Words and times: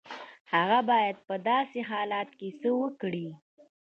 هغه 0.53 0.79
بايد 0.89 1.15
په 1.27 1.35
داسې 1.49 1.79
حالت 1.89 2.29
کې 2.39 2.49
څه 2.61 2.69
وکړي؟ 2.81 3.27